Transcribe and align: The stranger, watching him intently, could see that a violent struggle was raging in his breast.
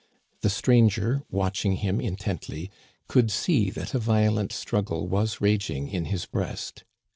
The 0.39 0.49
stranger, 0.49 1.21
watching 1.29 1.73
him 1.73 2.01
intently, 2.01 2.71
could 3.07 3.29
see 3.29 3.69
that 3.69 3.93
a 3.93 3.99
violent 3.99 4.51
struggle 4.51 5.07
was 5.07 5.41
raging 5.41 5.89
in 5.89 6.05
his 6.05 6.25
breast. 6.25 6.85